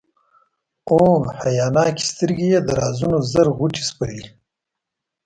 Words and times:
او 0.91 0.99
حیاناکي 1.39 2.03
سترګي 2.11 2.47
یې 2.53 2.59
د 2.63 2.69
رازونو 2.79 3.17
زر 3.31 3.47
غوټي 3.57 3.83
سپړي، 3.89 4.21